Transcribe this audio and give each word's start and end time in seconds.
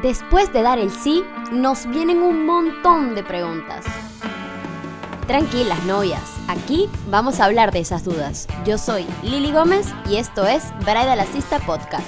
Después 0.00 0.52
de 0.52 0.62
dar 0.62 0.78
el 0.78 0.92
sí, 0.92 1.24
nos 1.50 1.86
vienen 1.86 2.18
un 2.18 2.46
montón 2.46 3.16
de 3.16 3.24
preguntas. 3.24 3.84
Tranquilas, 5.26 5.82
novias, 5.86 6.22
aquí 6.46 6.88
vamos 7.10 7.40
a 7.40 7.46
hablar 7.46 7.72
de 7.72 7.80
esas 7.80 8.04
dudas. 8.04 8.46
Yo 8.64 8.78
soy 8.78 9.04
Lili 9.24 9.50
Gómez 9.50 9.88
y 10.08 10.16
esto 10.16 10.46
es 10.46 10.72
Bridal 10.84 11.18
Assista 11.18 11.58
Podcast. 11.58 12.06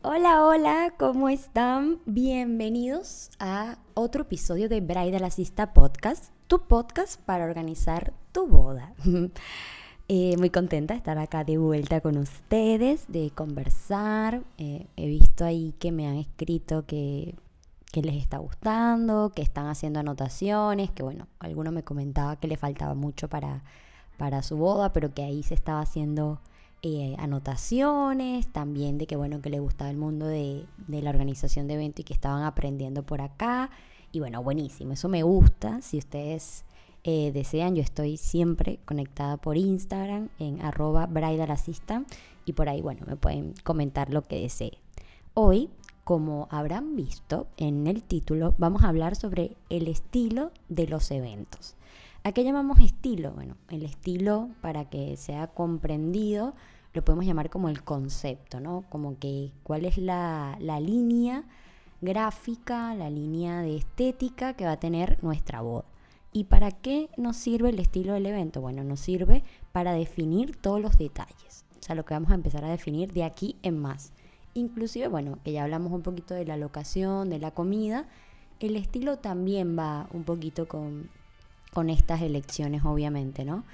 Hola, 0.00 0.44
hola, 0.44 0.94
¿cómo 0.98 1.28
están? 1.28 1.98
Bienvenidos 2.06 3.30
a 3.38 3.76
otro 3.92 4.22
episodio 4.22 4.70
de 4.70 4.80
Bridal 4.80 5.24
Assista 5.24 5.74
Podcast, 5.74 6.32
tu 6.48 6.60
podcast 6.66 7.20
para 7.20 7.44
organizar 7.44 8.12
tu 8.32 8.46
boda. 8.48 8.92
Eh, 10.10 10.38
muy 10.38 10.48
contenta 10.48 10.94
de 10.94 10.98
estar 10.98 11.18
acá 11.18 11.44
de 11.44 11.58
vuelta 11.58 12.00
con 12.00 12.16
ustedes, 12.16 13.04
de 13.08 13.30
conversar. 13.30 14.42
Eh, 14.56 14.86
he 14.96 15.06
visto 15.06 15.44
ahí 15.44 15.74
que 15.78 15.92
me 15.92 16.08
han 16.08 16.16
escrito 16.16 16.86
que, 16.86 17.34
que, 17.92 18.00
les 18.00 18.14
está 18.14 18.38
gustando, 18.38 19.32
que 19.36 19.42
están 19.42 19.66
haciendo 19.66 20.00
anotaciones, 20.00 20.90
que 20.90 21.02
bueno, 21.02 21.26
alguno 21.40 21.72
me 21.72 21.82
comentaba 21.82 22.36
que 22.36 22.48
le 22.48 22.56
faltaba 22.56 22.94
mucho 22.94 23.28
para, 23.28 23.62
para 24.16 24.42
su 24.42 24.56
boda, 24.56 24.94
pero 24.94 25.12
que 25.12 25.24
ahí 25.24 25.42
se 25.42 25.52
estaba 25.52 25.82
haciendo 25.82 26.40
eh, 26.80 27.14
anotaciones, 27.18 28.50
también 28.50 28.96
de 28.96 29.06
que 29.06 29.16
bueno, 29.16 29.42
que 29.42 29.50
le 29.50 29.60
gustaba 29.60 29.90
el 29.90 29.98
mundo 29.98 30.24
de, 30.24 30.64
de 30.86 31.02
la 31.02 31.10
organización 31.10 31.68
de 31.68 31.74
eventos 31.74 32.00
y 32.00 32.04
que 32.04 32.14
estaban 32.14 32.44
aprendiendo 32.44 33.02
por 33.02 33.20
acá. 33.20 33.68
Y 34.12 34.20
bueno, 34.20 34.42
buenísimo, 34.42 34.92
eso 34.92 35.08
me 35.08 35.22
gusta. 35.22 35.82
Si 35.82 35.98
ustedes 35.98 36.64
eh, 37.04 37.30
desean, 37.32 37.74
yo 37.74 37.82
estoy 37.82 38.16
siempre 38.16 38.80
conectada 38.84 39.36
por 39.36 39.56
Instagram 39.56 40.28
en 40.38 40.60
arroba 40.62 41.06
bridalassistant 41.06 42.10
y 42.44 42.54
por 42.54 42.68
ahí, 42.68 42.80
bueno, 42.80 43.04
me 43.06 43.16
pueden 43.16 43.54
comentar 43.64 44.12
lo 44.12 44.22
que 44.22 44.40
deseen. 44.40 44.72
Hoy, 45.34 45.70
como 46.04 46.48
habrán 46.50 46.96
visto 46.96 47.46
en 47.58 47.86
el 47.86 48.02
título, 48.02 48.54
vamos 48.58 48.82
a 48.82 48.88
hablar 48.88 49.14
sobre 49.14 49.56
el 49.68 49.88
estilo 49.88 50.50
de 50.68 50.86
los 50.86 51.10
eventos. 51.10 51.76
¿A 52.24 52.32
qué 52.32 52.44
llamamos 52.44 52.80
estilo? 52.80 53.32
Bueno, 53.32 53.56
el 53.68 53.82
estilo, 53.84 54.48
para 54.60 54.86
que 54.86 55.16
sea 55.16 55.48
comprendido, 55.48 56.54
lo 56.94 57.04
podemos 57.04 57.26
llamar 57.26 57.50
como 57.50 57.68
el 57.68 57.84
concepto, 57.84 58.60
¿no? 58.60 58.84
Como 58.88 59.18
que 59.18 59.52
cuál 59.62 59.84
es 59.84 59.98
la, 59.98 60.56
la 60.60 60.80
línea 60.80 61.44
gráfica, 62.00 62.94
la 62.94 63.10
línea 63.10 63.60
de 63.62 63.76
estética 63.76 64.54
que 64.54 64.64
va 64.64 64.72
a 64.72 64.80
tener 64.80 65.22
nuestra 65.22 65.60
boda. 65.60 65.84
¿Y 66.32 66.44
para 66.44 66.70
qué 66.70 67.08
nos 67.16 67.36
sirve 67.36 67.70
el 67.70 67.78
estilo 67.78 68.12
del 68.12 68.26
evento? 68.26 68.60
Bueno, 68.60 68.84
nos 68.84 69.00
sirve 69.00 69.42
para 69.72 69.92
definir 69.92 70.56
todos 70.56 70.80
los 70.80 70.98
detalles. 70.98 71.64
O 71.80 71.82
sea, 71.82 71.94
lo 71.94 72.04
que 72.04 72.14
vamos 72.14 72.30
a 72.30 72.34
empezar 72.34 72.64
a 72.64 72.70
definir 72.70 73.12
de 73.12 73.24
aquí 73.24 73.56
en 73.62 73.78
más. 73.78 74.12
Inclusive, 74.54 75.08
bueno, 75.08 75.38
que 75.44 75.52
ya 75.52 75.64
hablamos 75.64 75.92
un 75.92 76.02
poquito 76.02 76.34
de 76.34 76.44
la 76.44 76.56
locación, 76.56 77.30
de 77.30 77.38
la 77.38 77.52
comida, 77.52 78.06
el 78.60 78.76
estilo 78.76 79.18
también 79.18 79.78
va 79.78 80.08
un 80.12 80.24
poquito 80.24 80.66
con, 80.68 81.08
con 81.72 81.90
estas 81.90 82.22
elecciones, 82.22 82.84
obviamente, 82.84 83.44
¿no? 83.44 83.64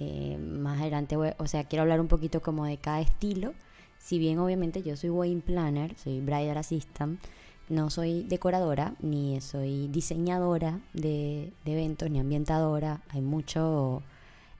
Eh, 0.00 0.38
más 0.38 0.80
adelante, 0.80 1.16
o 1.16 1.46
sea, 1.46 1.64
quiero 1.64 1.82
hablar 1.82 2.00
un 2.00 2.08
poquito 2.08 2.40
como 2.40 2.64
de 2.64 2.76
cada 2.76 3.00
estilo. 3.00 3.52
Si 3.98 4.18
bien 4.18 4.38
obviamente 4.38 4.82
yo 4.82 4.96
soy 4.96 5.10
wedding 5.10 5.40
planner, 5.40 5.96
soy 5.98 6.20
bridal 6.20 6.56
assistant, 6.56 7.20
no 7.68 7.90
soy 7.90 8.22
decoradora, 8.22 8.94
ni 9.00 9.40
soy 9.40 9.88
diseñadora 9.88 10.80
de, 10.92 11.52
eventos, 11.64 12.10
ni 12.10 12.20
ambientadora. 12.20 13.02
Hay 13.10 13.20
mucho... 13.20 14.02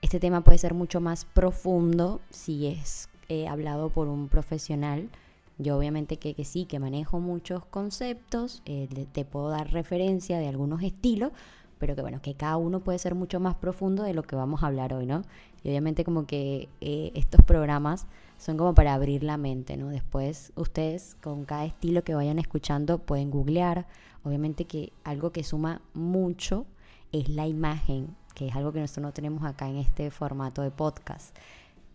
Este 0.01 0.19
tema 0.19 0.41
puede 0.41 0.57
ser 0.57 0.73
mucho 0.73 1.01
más 1.01 1.25
profundo 1.25 2.21
si 2.29 2.67
es 2.67 3.09
eh, 3.27 3.47
hablado 3.47 3.89
por 3.89 4.07
un 4.07 4.29
profesional. 4.29 5.09
Yo 5.57 5.77
obviamente 5.77 6.17
que, 6.17 6.33
que 6.33 6.45
sí, 6.45 6.65
que 6.65 6.79
manejo 6.79 7.19
muchos 7.19 7.65
conceptos, 7.65 8.61
eh, 8.65 8.87
te 9.11 9.25
puedo 9.25 9.49
dar 9.49 9.71
referencia 9.73 10.39
de 10.39 10.47
algunos 10.47 10.83
estilos, 10.83 11.33
pero 11.79 11.95
que 11.95 12.01
bueno, 12.01 12.21
que 12.21 12.35
cada 12.35 12.57
uno 12.57 12.81
puede 12.81 12.99
ser 12.99 13.15
mucho 13.15 13.39
más 13.39 13.55
profundo 13.55 14.03
de 14.03 14.13
lo 14.13 14.23
que 14.23 14.35
vamos 14.35 14.61
a 14.61 14.67
hablar 14.67 14.93
hoy, 14.93 15.05
¿no? 15.05 15.23
Y 15.63 15.69
obviamente 15.69 16.03
como 16.03 16.27
que 16.27 16.69
eh, 16.81 17.11
estos 17.15 17.43
programas 17.43 18.05
son 18.37 18.57
como 18.57 18.75
para 18.75 18.93
abrir 18.93 19.23
la 19.23 19.37
mente, 19.37 19.77
¿no? 19.77 19.89
Después 19.89 20.51
ustedes 20.55 21.15
con 21.21 21.45
cada 21.45 21.65
estilo 21.65 22.03
que 22.03 22.13
vayan 22.13 22.37
escuchando 22.37 22.99
pueden 22.99 23.31
googlear. 23.31 23.87
Obviamente 24.23 24.65
que 24.65 24.91
algo 25.03 25.31
que 25.31 25.43
suma 25.43 25.81
mucho 25.93 26.65
es 27.11 27.29
la 27.29 27.47
imagen, 27.47 28.15
que 28.35 28.47
es 28.47 28.55
algo 28.55 28.71
que 28.71 28.81
nosotros 28.81 29.03
no 29.03 29.13
tenemos 29.13 29.43
acá 29.43 29.69
en 29.69 29.77
este 29.77 30.11
formato 30.11 30.61
de 30.61 30.71
podcast. 30.71 31.35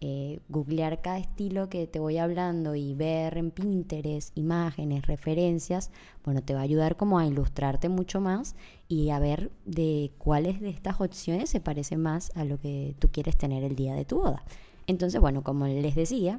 Eh, 0.06 0.40
googlear 0.50 1.00
cada 1.00 1.16
estilo 1.16 1.70
que 1.70 1.86
te 1.86 1.98
voy 1.98 2.18
hablando 2.18 2.74
y 2.74 2.92
ver 2.92 3.38
en 3.38 3.50
Pinterest 3.50 4.36
imágenes, 4.36 5.06
referencias, 5.06 5.90
bueno, 6.26 6.42
te 6.42 6.52
va 6.52 6.60
a 6.60 6.64
ayudar 6.64 6.98
como 6.98 7.18
a 7.18 7.26
ilustrarte 7.26 7.88
mucho 7.88 8.20
más 8.20 8.54
y 8.86 9.08
a 9.08 9.18
ver 9.18 9.50
de 9.64 10.10
cuáles 10.18 10.60
de 10.60 10.68
estas 10.68 11.00
opciones 11.00 11.48
se 11.48 11.60
parecen 11.60 12.02
más 12.02 12.32
a 12.34 12.44
lo 12.44 12.60
que 12.60 12.94
tú 12.98 13.08
quieres 13.10 13.38
tener 13.38 13.64
el 13.64 13.76
día 13.76 13.94
de 13.94 14.04
tu 14.04 14.18
boda. 14.18 14.44
Entonces, 14.86 15.22
bueno, 15.22 15.42
como 15.42 15.66
les 15.66 15.94
decía, 15.94 16.38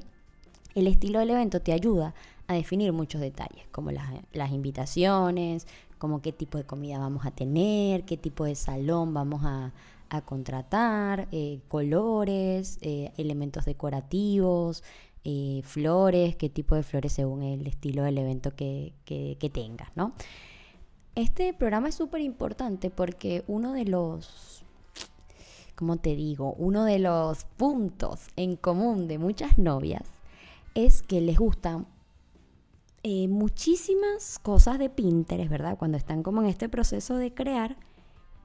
el 0.76 0.86
estilo 0.86 1.18
del 1.18 1.32
evento 1.32 1.60
te 1.60 1.74
ayuda 1.74 2.14
a 2.46 2.54
definir 2.54 2.94
muchos 2.94 3.20
detalles, 3.20 3.66
como 3.72 3.90
las, 3.90 4.52
invitaciones, 4.52 5.66
como 5.98 6.22
qué 6.22 6.32
tipo 6.32 6.60
de 6.60 6.66
comida 6.66 7.00
vamos 7.00 7.26
a 7.26 7.32
tener, 7.32 8.04
qué 8.04 8.16
tipo 8.16 8.46
de 8.46 8.54
salón 8.54 9.12
vamos 9.16 9.42
a, 9.44 9.74
contratar, 10.26 11.28
eh, 11.32 11.60
colores, 11.68 12.78
eh, 12.82 13.12
elementos 13.18 13.66
decorativos, 13.66 14.84
eh, 15.24 15.62
flores, 15.64 16.36
qué 16.36 16.50
tipo 16.50 16.76
de 16.76 16.84
flores 16.84 17.14
según 17.14 17.44
el 17.44 17.66
estilo 17.68 18.04
del 18.04 18.18
evento 18.18 18.56
que, 18.56 18.94
que, 19.06 19.50
tengas, 19.52 19.90
¿no? 19.96 20.14
Este 21.16 21.54
programa 21.54 21.90
es 21.90 21.96
súper 21.96 22.22
importante 22.22 22.90
porque 22.90 23.44
uno 23.48 23.74
de 23.74 23.86
los 23.86 24.64
como 25.76 25.98
te 25.98 26.16
digo, 26.16 26.54
uno 26.54 26.86
de 26.86 27.00
los 27.00 27.44
puntos 27.58 28.28
en 28.38 28.56
común 28.56 29.10
de 29.10 29.18
muchas 29.18 29.58
novias 29.58 30.04
es 30.74 31.02
que 31.02 31.20
les 31.20 31.38
gustan 31.38 31.86
muchísimas 33.30 34.40
cosas 34.40 34.80
de 34.80 34.90
Pinterest, 34.90 35.50
¿verdad? 35.50 35.78
Cuando 35.78 35.98
están 35.98 36.24
como 36.24 36.42
en 36.42 36.48
este 36.48 36.70
proceso 36.70 37.18
de 37.18 37.34
crear 37.34 37.76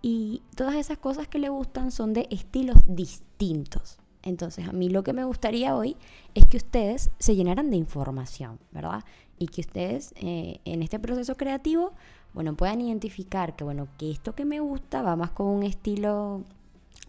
y 0.02 0.42
todas 0.54 0.76
esas 0.76 0.98
cosas 0.98 1.28
que 1.28 1.38
les 1.38 1.50
gustan 1.50 1.90
son 1.90 2.12
de 2.12 2.26
estilos 2.30 2.78
distintos. 2.86 3.98
Entonces, 4.22 4.68
a 4.68 4.72
mí 4.72 4.90
lo 4.90 5.02
que 5.02 5.12
me 5.12 5.24
gustaría 5.24 5.74
hoy 5.74 5.96
es 6.34 6.46
que 6.46 6.58
ustedes 6.58 7.10
se 7.18 7.36
llenaran 7.36 7.70
de 7.70 7.76
información, 7.76 8.58
¿verdad? 8.70 9.04
Y 9.38 9.46
que 9.46 9.62
ustedes 9.62 10.12
eh, 10.16 10.60
en 10.64 10.82
este 10.82 10.98
proceso 10.98 11.36
creativo, 11.36 11.92
bueno, 12.34 12.54
puedan 12.54 12.80
identificar 12.82 13.56
que, 13.56 13.64
bueno, 13.64 13.88
que 13.98 14.10
esto 14.10 14.34
que 14.34 14.44
me 14.44 14.60
gusta 14.60 15.02
va 15.02 15.16
más 15.16 15.30
con 15.30 15.46
un 15.46 15.62
estilo 15.62 16.44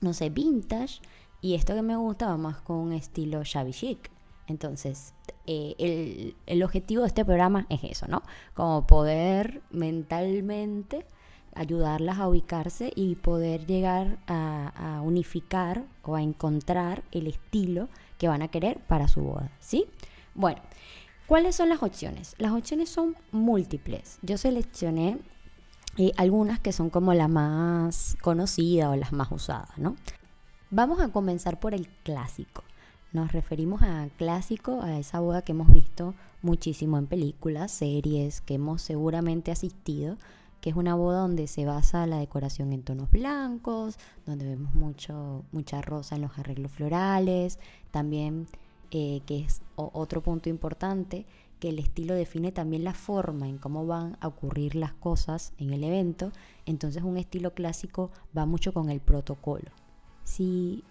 no 0.02 0.14
sé, 0.14 0.30
vintage. 0.30 1.00
Y 1.40 1.56
esto 1.56 1.74
que 1.74 1.82
me 1.82 1.96
gusta 1.96 2.28
va 2.28 2.38
más 2.38 2.62
con 2.62 2.78
un 2.78 2.94
estilo 2.94 3.44
shabby 3.44 3.72
chic. 3.72 4.12
Entonces, 4.48 5.14
eh, 5.48 6.34
el, 6.46 6.64
objetivo 6.64 7.04
de 7.04 7.08
este 7.08 7.24
programa 7.24 7.66
es 7.70 7.84
eso, 7.84 8.08
¿no? 8.08 8.22
Como 8.54 8.86
poder 8.86 9.62
mentalmente 9.72 11.06
ayudarlas 11.56 12.20
a 12.20 12.28
ubicarse 12.28 12.92
y 12.96 13.16
poder 13.16 13.66
llegar 13.66 14.18
a, 14.28 15.02
unificar 15.04 15.84
o 16.04 16.16
a 16.16 16.22
encontrar 16.22 17.04
el 17.12 17.28
estilo 17.28 17.90
que 18.18 18.28
van 18.28 18.42
a 18.42 18.48
querer 18.48 18.80
para 18.88 19.08
su 19.08 19.22
boda, 19.22 19.52
¿sí? 19.60 19.86
Bueno, 20.36 20.62
¿cuáles 21.28 21.56
son 21.56 21.70
las 21.70 21.82
opciones? 21.82 22.36
Las 22.38 22.52
opciones 22.52 22.90
son 22.90 23.16
múltiples. 23.32 24.20
Yo 24.22 24.38
seleccioné 24.38 25.18
y 25.98 26.14
algunas 26.18 26.60
que 26.60 26.72
son 26.72 26.90
como 26.90 27.14
las 27.14 27.30
más 27.30 28.16
conocidas 28.22 28.90
o 28.90 28.96
las 28.96 29.12
más 29.12 29.32
usadas, 29.32 29.78
¿no? 29.78 29.96
Vamos 30.70 31.02
a 31.02 31.10
comenzar 31.10 31.60
por 31.60 31.74
el 31.74 31.88
clásico. 32.04 32.64
Nos 33.12 33.34
referimos 33.34 33.82
a 33.82 34.08
clásico, 34.18 34.82
a 34.82 34.98
esa 34.98 35.20
boda 35.20 35.42
que 35.42 35.52
hemos 35.52 35.70
visto 35.74 36.14
muchísimo 36.42 36.98
en 36.98 37.08
películas, 37.08 37.72
series, 37.72 38.40
que 38.40 38.54
hemos 38.54 38.82
seguramente 38.82 39.52
asistido, 39.52 40.16
que 40.62 40.70
es 40.70 40.76
una 40.76 40.96
boda 40.96 41.22
donde 41.22 41.48
se 41.48 41.66
basa 41.66 42.06
la 42.06 42.20
decoración 42.20 42.72
en 42.72 42.84
tonos 42.84 43.10
blancos, 43.12 43.98
donde 44.26 44.46
vemos 44.46 44.74
mucho, 44.76 45.44
mucha 45.52 45.82
rosa 45.82 46.16
en 46.16 46.22
los 46.22 46.38
arreglos 46.38 46.72
florales, 46.72 47.60
también, 47.90 48.48
eh, 48.92 49.22
que 49.26 49.40
es 49.40 49.62
otro 49.76 50.22
punto 50.22 50.50
importante, 50.50 51.26
que 51.60 51.70
el 51.70 51.80
estilo 51.80 52.14
define 52.14 52.52
también 52.52 52.84
la 52.84 52.94
forma 52.94 53.48
en 53.48 53.58
cómo 53.58 53.86
van 53.86 54.18
a 54.20 54.28
ocurrir 54.28 54.76
las 54.76 54.94
cosas 54.94 55.54
en 55.58 55.74
el 55.74 55.84
evento, 55.84 56.32
entonces 56.66 57.04
un 57.04 57.18
estilo 57.18 57.54
clásico 57.54 58.12
va 58.38 58.46
mucho 58.46 58.74
con 58.74 58.90
el 58.90 59.00
protocolo. 59.00 59.72
Si 60.24 60.84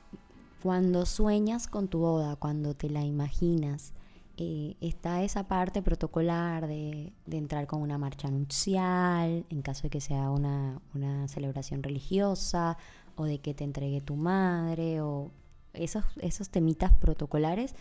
cuando 0.63 1.07
sueñas 1.07 1.69
con 1.69 1.89
tu 1.89 2.01
boda, 2.01 2.37
cuando 2.37 2.75
te 2.75 2.91
la 2.91 3.05
imaginas 3.05 3.93
está 4.37 5.23
esa 5.23 5.47
parte 5.49 5.83
protocolar 5.83 6.67
de, 6.67 7.13
entrar 7.31 7.67
con 7.67 7.83
una 7.83 7.99
marcha 7.99 8.31
nupcial, 8.31 9.45
en 9.51 9.63
caso 9.63 9.83
de 9.85 9.91
que 9.91 10.01
sea 10.01 10.31
una, 10.31 10.81
celebración 11.29 11.83
religiosa, 11.83 12.79
o 13.17 13.25
de 13.25 13.39
que 13.39 13.55
te 13.55 13.65
entregue 13.65 14.01
tu 14.01 14.17
madre, 14.17 15.03
o 15.03 15.31
esos, 15.75 16.05
esos 16.21 16.49
temitas 16.49 16.93
protocolares, 16.93 17.75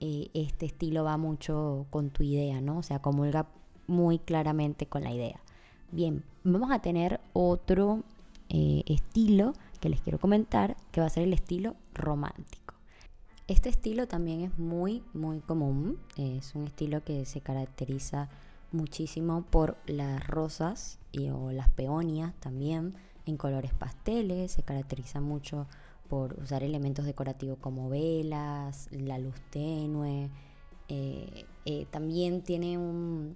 eh, 0.00 0.30
este 0.34 0.66
estilo 0.66 1.04
va 1.04 1.16
mucho 1.16 1.86
con 1.90 2.10
tu 2.10 2.22
idea, 2.22 2.60
¿no? 2.60 2.78
O 2.78 2.82
sea, 2.82 3.00
comulga 3.00 3.48
muy 3.88 4.18
claramente 4.18 4.86
con 4.86 5.02
la 5.02 5.12
idea. 5.12 5.40
Bien, 5.90 6.22
vamos 6.44 6.70
a 6.70 6.80
tener 6.80 7.20
otro 7.32 8.04
eh, 8.48 8.84
estilo 8.86 9.54
que 9.80 9.88
les 9.88 10.00
quiero 10.00 10.18
comentar, 10.18 10.76
que 10.92 11.00
va 11.00 11.06
a 11.06 11.10
ser 11.10 11.24
el 11.24 11.32
estilo 11.32 11.74
romántico. 11.94 12.77
Este 13.48 13.70
estilo 13.70 14.06
también 14.06 14.42
es 14.42 14.58
muy, 14.58 15.02
muy 15.14 15.40
común. 15.40 15.98
Es 16.18 16.54
un 16.54 16.66
estilo 16.66 17.02
que 17.02 17.24
se 17.24 17.40
caracteriza 17.40 18.28
muchísimo 18.72 19.40
por 19.40 19.78
las 19.86 20.26
rosas 20.26 20.98
y, 21.12 21.30
o 21.30 21.50
las 21.50 21.70
peonias 21.70 22.34
también 22.40 22.92
en 23.24 23.38
colores 23.38 23.72
pasteles. 23.72 24.52
Se 24.52 24.62
caracteriza 24.62 25.22
mucho 25.22 25.66
por 26.10 26.38
usar 26.38 26.62
elementos 26.62 27.06
decorativos 27.06 27.56
como 27.58 27.88
velas, 27.88 28.86
la 28.92 29.16
luz 29.16 29.40
tenue. 29.48 30.28
Eh, 30.88 31.46
eh, 31.64 31.86
también 31.90 32.42
tiene 32.42 32.76
un, 32.76 33.34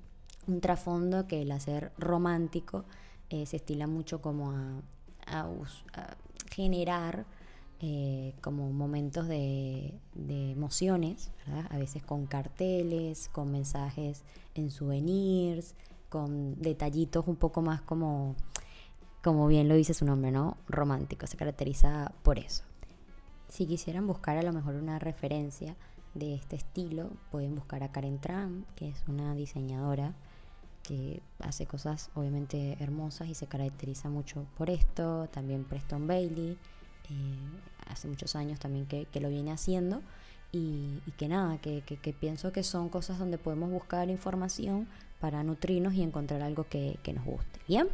trasfondo 0.61 1.26
que 1.26 1.41
el 1.41 1.53
hacer 1.53 1.91
romántico 1.97 2.85
eh, 3.31 3.47
se 3.47 3.56
estila 3.56 3.87
mucho 3.87 4.20
como 4.20 4.50
a 4.50 5.47
generar 6.50 7.25
eh, 7.84 8.34
como 8.40 8.73
momentos 8.73 9.26
de, 9.26 9.93
emociones, 10.14 11.32
a 11.69 11.76
veces 11.79 12.00
con 12.05 12.26
carteles, 12.26 13.29
con 13.29 13.50
mensajes 13.50 14.23
en 14.55 14.70
souvenirs, 14.70 15.75
con 16.08 16.62
detallitos 16.62 17.26
un 17.26 17.34
poco 17.34 17.61
más 17.61 17.82
como, 17.82 18.37
como 19.20 19.49
bien 19.49 19.69
lo 19.69 19.75
dice 19.75 19.94
su 19.94 20.05
nombre, 20.05 20.31
¿no? 20.31 20.58
Romántico, 20.69 21.26
se 21.26 21.37
caracteriza 21.37 22.12
por 22.23 22.38
eso. 22.38 22.62
Si 23.49 23.67
quisieran 23.67 24.06
buscar 24.06 24.38
a 24.38 24.43
lo 24.43 24.52
mejor 24.52 24.76
una 24.76 25.00
referencia 25.00 25.75
de 26.14 26.37
este 26.37 26.55
estilo, 26.55 27.11
pueden 27.32 27.56
buscar 27.56 27.82
a 27.82 27.90
Karen 27.90 28.20
Tran, 28.20 28.64
que 28.76 28.90
es 28.90 29.02
una 29.08 29.35
diseñadora 29.35 30.14
que 30.85 31.20
hace 31.40 31.67
cosas 31.67 32.11
obviamente 32.14 32.76
hermosas 32.78 33.28
y 33.28 33.35
se 33.35 33.49
caracteriza 33.49 34.08
mucho 34.08 34.46
por 34.56 34.70
esto. 34.70 35.28
También 35.32 35.64
Preston 35.64 36.06
Bailey, 36.06 36.56
eh, 37.11 37.37
hace 37.88 38.08
muchos 38.08 38.37
años 38.37 38.58
también 38.58 38.87
que, 38.87 39.06
lo 39.20 39.29
viene 39.29 39.52
haciendo 39.52 40.02
y, 40.50 41.00
que 41.17 41.29
nada, 41.29 41.58
que, 41.58 41.82
pienso 42.19 42.52
que 42.52 42.62
son 42.62 42.88
cosas 42.88 43.19
donde 43.19 43.38
podemos 43.38 43.70
buscar 43.70 44.11
información 44.11 44.88
para 45.20 45.43
nutrirnos 45.43 45.94
y 45.94 46.02
encontrar 46.02 46.43
algo 46.43 46.67
que, 46.69 46.99
nos 47.14 47.25
guste. 47.25 47.61
Bien, 47.69 47.88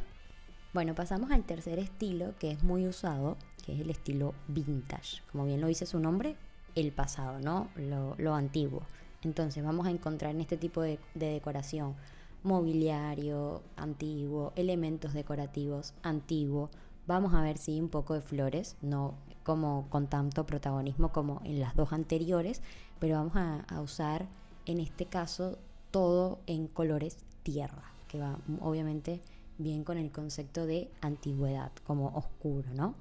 bueno, 0.73 0.94
pasamos 0.94 1.31
al 1.31 1.44
tercer 1.44 1.79
estilo 1.79 2.35
que 2.38 2.50
es 2.50 2.62
muy 2.62 2.87
usado, 2.87 3.37
que 3.64 3.75
es 3.75 3.81
el 3.81 3.90
estilo 3.90 4.35
vintage. 4.49 5.23
Como 5.31 5.46
bien 5.46 5.61
lo 5.61 5.67
dice 5.67 5.87
su 5.87 5.99
nombre, 6.00 6.37
el 6.75 6.93
pasado, 6.93 7.41
¿no? 7.41 7.69
Lo, 7.76 8.34
antiguo. 8.34 8.82
Entonces 9.23 9.64
vamos 9.64 9.87
a 9.87 9.91
encontrar 9.91 10.32
en 10.32 10.41
este 10.41 10.56
tipo 10.56 10.81
de, 10.81 10.99
de 11.14 11.32
decoración 11.32 11.96
mobiliario 12.44 13.62
antiguo, 13.76 14.52
elementos 14.55 15.12
decorativos 15.12 15.93
antiguos, 16.02 16.70
Vamos 17.08 17.32
a 17.32 17.41
ver 17.41 17.56
si 17.56 17.81
un 17.81 17.88
poco 17.88 18.12
de 18.12 18.20
flores, 18.20 18.76
no 18.82 19.14
como 19.49 19.89
con 19.89 20.09
tanto 20.09 20.45
protagonismo 20.45 21.11
como 21.11 21.41
en 21.43 21.59
las 21.59 21.75
dos 21.75 21.95
anteriores, 21.95 22.61
pero 22.99 23.15
vamos 23.15 23.33
a, 23.35 23.81
usar 23.81 24.27
en 24.67 24.79
este 24.79 25.06
caso 25.06 25.56
todo 25.91 26.41
en 26.47 26.67
colores 26.67 27.17
tierra, 27.45 27.95
que 28.09 28.19
va 28.19 28.37
obviamente 28.61 29.23
bien 29.56 29.85
con 29.85 29.97
el 29.97 30.12
concepto 30.12 30.67
de 30.67 30.91
antigüedad, 31.00 31.73
como 31.87 32.09
oscuro, 32.09 32.69
¿no? 32.75 32.95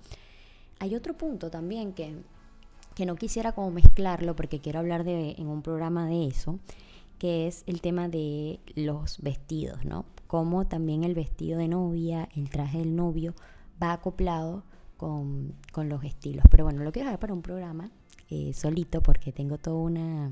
Hay 0.79 0.95
otro 0.95 1.17
punto 1.17 1.51
también 1.51 1.91
que, 1.91 2.15
que 2.95 3.05
no 3.05 3.17
quisiera 3.17 3.51
como 3.51 3.69
mezclarlo 3.69 4.33
porque 4.37 4.61
quiero 4.61 4.79
hablar 4.79 5.03
de, 5.03 5.31
en 5.31 5.47
un 5.47 5.61
programa 5.61 6.07
de 6.07 6.27
eso, 6.27 6.59
que 7.19 7.47
es 7.47 7.63
el 7.67 7.81
tema 7.81 8.07
de 8.07 8.61
los 8.73 9.19
vestidos, 9.19 9.83
¿no? 9.83 10.05
Como 10.27 10.65
también 10.65 11.03
el 11.03 11.13
vestido 11.13 11.59
de 11.59 11.67
novia, 11.67 12.29
el 12.37 12.49
traje 12.49 12.77
del 12.77 12.95
novio, 12.95 13.35
va 13.83 13.91
acoplado 13.91 14.63
con, 14.97 15.53
los 15.75 16.03
estilos. 16.03 16.45
Pero 16.49 16.63
bueno, 16.63 16.83
lo 16.83 16.91
quiero 16.91 17.07
dejar 17.07 17.19
para 17.19 17.33
un 17.33 17.41
programa 17.41 17.89
eh, 18.29 18.51
solito 18.53 19.01
porque 19.01 19.31
tengo 19.31 19.57
toda 19.57 19.77
una, 19.77 20.31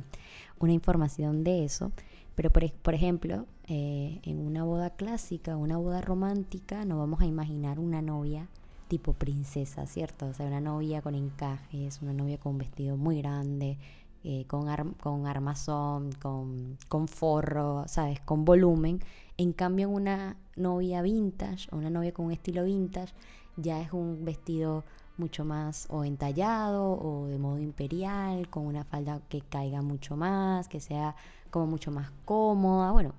información 0.68 1.44
de 1.44 1.64
eso. 1.64 1.92
Pero 2.36 2.50
por, 2.50 2.70
por 2.72 2.94
ejemplo, 2.94 3.46
eh, 3.68 4.20
en 4.24 4.40
una 4.40 4.64
boda 4.64 4.90
clásica, 4.90 5.56
una 5.56 5.78
boda 5.78 6.02
romántica, 6.02 6.84
no 6.84 6.98
vamos 6.98 7.22
a 7.22 7.26
imaginar 7.26 7.80
una 7.80 8.02
novia 8.02 8.48
tipo 8.88 9.14
princesa, 9.14 9.86
¿cierto? 9.88 10.28
O 10.28 10.34
sea, 10.34 10.46
una 10.46 10.60
novia 10.60 11.02
con 11.02 11.16
encajes, 11.16 12.02
una 12.02 12.14
novia 12.14 12.38
con 12.38 12.54
un 12.54 12.58
vestido 12.60 12.98
muy 12.98 13.20
grande, 13.22 13.78
eh, 14.24 14.46
con, 14.48 14.94
con 14.96 15.28
armazón, 15.28 16.12
con, 16.14 16.78
con 16.88 17.08
forro, 17.08 17.86
¿sabes? 17.88 18.20
Con 18.20 18.44
volumen. 18.46 19.00
En 19.38 19.54
cambio, 19.54 19.90
una 19.90 20.36
novia 20.56 21.02
vintage 21.02 21.68
una 21.72 21.90
novia 21.90 22.14
con 22.14 22.28
un 22.28 22.32
estilo 22.32 22.64
vintage 22.64 23.14
ya 23.58 23.82
es 23.82 23.94
un 23.94 24.26
vestido 24.26 24.84
mucho 25.18 25.46
más 25.46 25.88
o 25.90 26.04
entallado 26.04 26.92
o 26.92 27.28
de 27.28 27.38
modo 27.38 27.60
imperial, 27.60 28.50
con 28.50 28.66
una 28.66 28.84
falda 28.84 29.22
que 29.30 29.42
caiga 29.42 29.82
mucho 29.82 30.18
más, 30.18 30.68
que 30.68 30.80
sea 30.80 31.16
como 31.50 31.68
mucho 31.68 31.92
más 31.92 32.12
cómoda. 32.26 32.92
Bueno, 32.92 33.14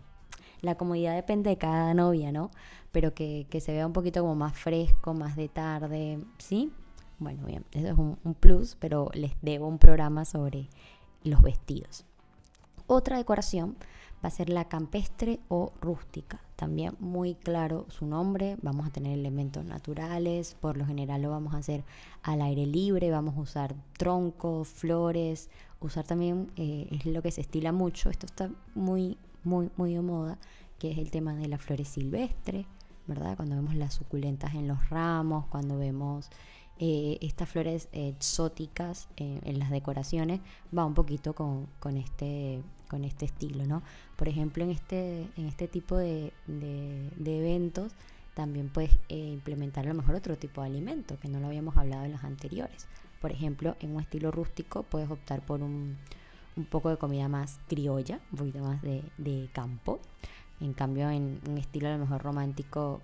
la 0.60 0.76
comodidad 0.76 1.14
depende 1.14 1.50
de 1.50 1.58
cada 1.58 1.94
novia, 1.94 2.32
¿no? 2.32 2.50
Pero 2.92 3.14
que, 3.14 3.46
se 3.60 3.72
vea 3.72 3.86
un 3.86 3.92
poquito 3.92 4.20
como 4.20 4.34
más 4.34 4.56
fresco, 4.56 5.14
más 5.14 5.36
de 5.36 5.48
tarde, 5.48 6.20
¿sí? 6.38 6.72
Bueno, 7.18 7.46
bien, 7.46 7.64
eso 7.72 7.88
es 7.88 7.98
un 7.98 8.34
plus, 8.34 8.76
pero 8.78 9.10
les 9.14 9.32
debo 9.40 9.66
un 9.66 9.78
programa 9.78 10.24
sobre 10.24 10.68
los 11.24 11.42
vestidos. 11.42 12.04
Otra 12.86 13.16
decoración 13.16 13.76
va 14.24 14.28
a 14.28 14.30
ser 14.30 14.48
la 14.48 14.66
campestre 14.66 15.40
o 15.48 15.72
rústica. 15.80 16.40
También 16.56 16.96
muy 17.00 17.34
claro 17.34 17.86
su 17.88 18.06
nombre, 18.06 18.56
vamos 18.62 18.86
a 18.86 18.90
tener 18.90 19.12
elementos 19.12 19.64
naturales, 19.64 20.56
por 20.60 20.76
lo 20.76 20.86
general 20.86 21.22
lo 21.22 21.30
vamos 21.30 21.54
a 21.54 21.58
hacer 21.58 21.84
al 22.22 22.40
aire 22.40 22.66
libre, 22.66 23.10
vamos 23.10 23.36
a 23.36 23.40
usar 23.40 23.74
troncos, 23.98 24.68
flores, 24.68 25.50
usar 25.80 26.04
también, 26.04 26.50
eh, 26.56 26.88
es 26.90 27.06
lo 27.06 27.22
que 27.22 27.30
se 27.30 27.42
estila 27.42 27.72
mucho, 27.72 28.08
esto 28.08 28.26
está 28.26 28.50
muy, 28.74 29.18
muy, 29.44 29.70
muy 29.76 29.94
de 29.94 30.00
moda, 30.00 30.38
que 30.78 30.90
es 30.90 30.98
el 30.98 31.10
tema 31.10 31.34
de 31.34 31.48
las 31.48 31.60
flores 31.60 31.88
silvestres, 31.88 32.66
¿verdad? 33.06 33.36
Cuando 33.36 33.56
vemos 33.56 33.74
las 33.74 33.94
suculentas 33.94 34.54
en 34.54 34.66
los 34.66 34.88
ramos, 34.88 35.46
cuando 35.46 35.78
vemos 35.78 36.30
eh, 36.78 37.18
estas 37.20 37.48
flores 37.48 37.88
exóticas 37.92 39.08
eh, 39.16 39.40
en 39.44 39.58
las 39.58 39.70
decoraciones, 39.70 40.40
va 40.76 40.84
un 40.84 40.94
poquito 40.94 41.34
con, 41.34 41.66
con 41.80 41.96
este 41.96 42.62
con 42.88 43.04
este 43.04 43.24
estilo, 43.24 43.66
¿no? 43.66 43.82
Por 44.16 44.28
ejemplo, 44.28 44.64
en 44.64 44.70
este, 44.70 45.28
en 45.36 45.46
este 45.46 45.68
tipo 45.68 45.96
de, 45.96 46.32
eventos 47.18 47.92
también 48.34 48.68
puedes 48.68 48.92
eh, 49.08 49.16
implementar 49.16 49.84
a 49.86 49.88
lo 49.88 49.94
mejor 49.94 50.14
otro 50.14 50.36
tipo 50.36 50.60
de 50.60 50.68
alimento 50.68 51.18
que 51.18 51.28
no 51.28 51.40
lo 51.40 51.46
habíamos 51.46 51.76
hablado 51.76 52.04
en 52.04 52.12
los 52.12 52.24
anteriores. 52.24 52.86
Por 53.20 53.32
ejemplo, 53.32 53.76
en 53.80 53.94
un 53.94 54.00
estilo 54.00 54.30
rústico 54.30 54.82
puedes 54.82 55.10
optar 55.10 55.44
por 55.44 55.62
un, 55.62 55.96
poco 56.70 56.90
de 56.90 56.96
comida 56.96 57.28
más 57.28 57.60
criolla, 57.66 58.20
un 58.32 58.38
poquito 58.38 58.60
más 58.60 58.80
de, 58.82 59.50
campo. 59.52 60.00
En 60.60 60.72
cambio, 60.72 61.10
en 61.10 61.40
un 61.48 61.58
estilo 61.58 61.88
a 61.88 61.92
lo 61.92 61.98
mejor 61.98 62.22
romántico, 62.22 63.00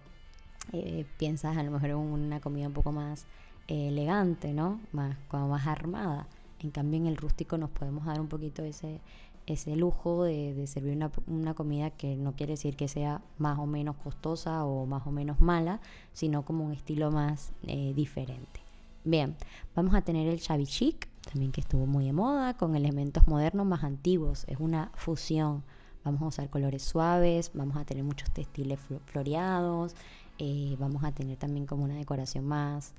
eh, 0.73 1.07
piensas 1.19 1.57
a 1.57 1.63
lo 1.63 1.71
mejor 1.71 1.91
en 1.91 1.97
una 1.97 2.41
comida 2.41 2.67
un 2.67 2.73
poco 2.73 2.93
más 2.93 3.23
eh, 3.23 3.27
elegante, 3.73 4.53
¿no? 4.53 4.81
Más, 4.93 5.17
más 5.33 5.67
armada. 5.67 6.27
En 6.61 6.71
cambio, 6.71 7.01
en 7.01 7.07
el 7.07 7.17
rústico 7.17 7.59
nos 7.59 7.71
podemos 7.71 8.05
dar 8.05 8.21
un 8.21 8.29
poquito 8.29 8.63
ese, 8.63 9.01
ese 9.47 9.77
lujo 9.77 10.25
de, 10.25 10.67
servir 10.67 10.99
una, 11.27 11.55
comida 11.55 11.91
que 11.91 12.17
no 12.17 12.33
quiere 12.33 12.53
decir 12.53 12.77
que 12.77 12.89
sea 12.89 13.23
más 13.39 13.59
o 13.59 13.67
menos 13.67 13.97
costosa 13.97 14.65
o 14.65 14.87
más 14.87 15.07
o 15.07 15.11
menos 15.11 15.41
mala, 15.41 15.81
sino 16.13 16.45
como 16.45 16.65
un 16.65 16.73
estilo 16.73 17.11
más 17.11 17.53
eh, 17.67 17.93
diferente. 17.95 18.61
Bien, 19.05 19.35
vamos 19.75 19.95
a 19.95 20.03
tener 20.03 20.29
el 20.29 20.39
shabby 20.39 20.67
chic, 20.67 21.09
también 21.23 21.51
que 21.51 21.61
estuvo 21.61 21.87
muy 21.87 22.05
de 22.05 22.13
moda, 22.13 22.55
con 22.57 22.77
elementos 22.77 23.27
modernos 23.27 23.67
más 23.67 23.83
antiguos. 23.83 24.45
Es 24.47 24.59
una 24.61 24.93
fusión. 24.95 25.65
Vamos 26.05 26.23
a 26.23 26.27
usar 26.27 26.51
colores 26.51 26.83
suaves, 26.83 27.51
vamos 27.55 27.77
a 27.77 27.85
tener 27.85 28.03
muchos 28.03 28.31
textiles 28.31 28.81
floreados, 29.07 29.95
eh, 30.39 30.77
vamos 30.81 31.05
a 31.05 31.13
tener 31.13 31.37
también 31.37 31.65
como 31.67 31.85
una 31.85 31.95
decoración 31.95 32.45
más 32.45 32.93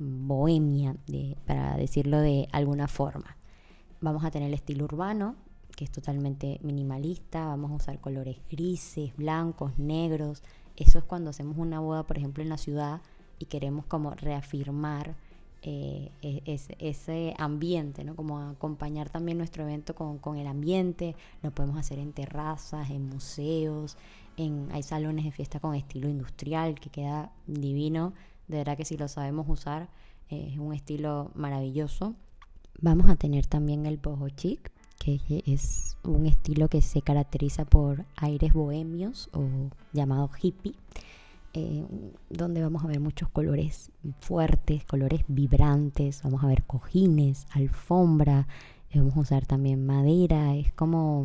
bohemia, 0.00 0.96
para 1.46 1.76
decirlo 1.76 2.20
de 2.20 2.48
alguna 2.52 2.88
forma. 2.88 3.36
Vamos 4.00 4.24
a 4.24 4.30
tener 4.30 4.48
el 4.48 4.54
estilo 4.54 4.84
urbano, 4.84 5.36
que 5.76 5.84
es 5.84 5.92
totalmente 5.92 6.58
minimalista, 6.62 7.46
vamos 7.46 7.70
a 7.70 7.74
usar 7.74 8.00
colores 8.00 8.38
grises, 8.50 9.14
blancos, 9.16 9.78
negros. 9.78 10.42
Eso 10.76 10.98
es 10.98 11.04
cuando 11.04 11.30
hacemos 11.30 11.58
una 11.58 11.80
boda, 11.80 12.04
por 12.06 12.16
ejemplo, 12.16 12.42
en 12.42 12.48
la 12.48 12.58
ciudad 12.58 13.02
y 13.38 13.44
queremos 13.44 13.84
como 13.86 14.12
reafirmar 14.12 15.14
eh, 15.62 16.10
e, 16.22 16.58
ese 16.78 17.34
ambiente, 17.36 18.02
¿no? 18.02 18.16
Como 18.16 18.38
acompañar 18.38 19.10
también 19.10 19.36
nuestro 19.36 19.64
evento 19.64 19.94
con, 19.94 20.36
el 20.38 20.46
ambiente. 20.46 21.14
Lo 21.42 21.50
podemos 21.50 21.76
hacer 21.76 21.98
en 21.98 22.12
terrazas, 22.14 22.88
en 22.88 23.06
museos, 23.06 23.98
en, 24.38 24.68
hay 24.72 24.82
salones 24.82 25.26
de 25.26 25.32
fiesta 25.32 25.60
con 25.60 25.74
estilo 25.74 26.08
industrial 26.08 26.80
que 26.80 26.88
queda 26.88 27.30
divino. 27.46 28.14
De 28.50 28.56
verdad 28.58 28.76
que 28.76 28.84
si 28.84 28.96
lo 28.96 29.06
sabemos 29.06 29.48
usar, 29.48 29.88
eh, 30.28 30.50
es 30.52 30.58
un 30.58 30.74
estilo 30.74 31.30
maravilloso. 31.36 32.16
Vamos 32.80 33.08
a 33.08 33.14
tener 33.14 33.46
también 33.46 33.86
el 33.86 33.96
boho 33.96 34.28
chic, 34.28 34.72
que 34.98 35.20
es 35.46 35.96
un 36.02 36.26
estilo 36.26 36.66
que 36.68 36.82
se 36.82 37.00
caracteriza 37.00 37.64
por 37.64 38.04
aires 38.16 38.52
bohemios 38.52 39.30
o 39.32 39.44
llamado 39.92 40.28
hippie. 40.42 40.74
Eh, 41.52 41.84
donde 42.28 42.60
vamos 42.60 42.82
a 42.82 42.88
ver 42.88 42.98
muchos 42.98 43.28
colores 43.28 43.92
fuertes, 44.18 44.84
colores 44.84 45.22
vibrantes, 45.28 46.22
vamos 46.24 46.42
a 46.42 46.48
ver 46.48 46.64
cojines, 46.64 47.46
alfombra, 47.52 48.48
eh, 48.90 48.98
vamos 48.98 49.16
a 49.16 49.20
usar 49.20 49.46
también 49.46 49.86
madera, 49.86 50.56
es 50.56 50.72
como 50.72 51.24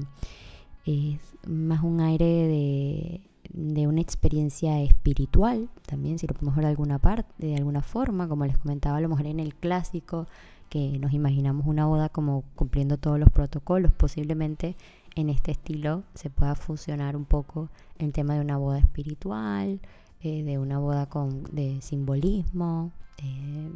es 0.86 1.20
más 1.48 1.84
un 1.84 2.02
aire 2.02 2.26
de, 2.26 3.22
de, 3.56 3.88
una 3.88 4.02
experiencia 4.02 4.82
espiritual, 4.82 5.70
también 5.86 6.20
si 6.20 6.28
lo 6.28 6.34
podemos 6.34 6.56
ver 6.56 6.66
de 6.66 6.72
alguna 6.72 7.00
parte, 7.00 7.32
de 7.38 7.56
alguna 7.56 7.82
forma, 7.82 8.28
como 8.28 8.46
les 8.46 8.58
comentaba 8.58 8.98
a 8.98 9.02
lo 9.02 9.10
mejor 9.10 9.28
en 9.28 9.40
el 9.40 9.56
clásico, 9.56 10.28
que 10.70 10.98
nos 11.00 11.14
imaginamos 11.14 11.66
una 11.68 11.86
boda 11.86 12.10
como 12.10 12.44
cumpliendo 12.56 12.98
todos 12.98 13.20
los 13.20 13.30
protocolos, 13.30 13.92
posiblemente 13.94 14.76
en 15.16 15.30
este 15.30 15.52
estilo 15.52 16.04
se 16.14 16.30
pueda 16.30 16.56
fusionar 16.56 17.16
un 17.16 17.26
poco 17.26 17.70
el 17.98 18.12
tema 18.12 18.34
de 18.34 18.42
una 18.42 18.58
boda 18.58 18.80
espiritual, 18.80 19.80
eh, 20.22 20.44
de 20.44 20.58
una 20.58 20.80
boda 20.80 21.06
con, 21.06 21.44
de 21.46 21.82
simbolismo, 21.82 22.92
eh, 23.20 23.70